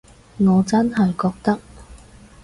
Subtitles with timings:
[0.39, 1.59] 我真係覺得